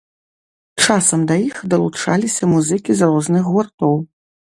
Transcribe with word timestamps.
Часам 0.85 1.27
да 1.31 1.37
іх 1.49 1.61
далучаліся 1.75 2.51
музыкі 2.57 2.91
з 3.03 3.15
розных 3.15 3.43
гуртоў. 3.55 3.99